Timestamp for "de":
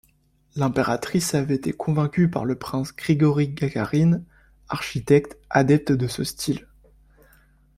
5.91-6.07